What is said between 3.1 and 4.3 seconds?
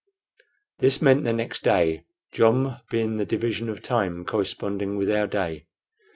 the division of time